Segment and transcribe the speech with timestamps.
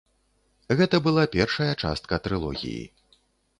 [0.79, 2.83] Гэта была першая частка трылогіі.